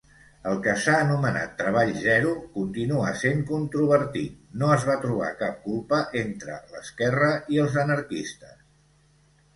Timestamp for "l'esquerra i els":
6.75-7.77